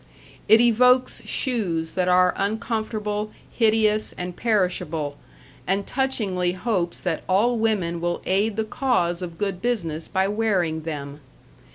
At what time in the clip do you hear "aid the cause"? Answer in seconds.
8.25-9.21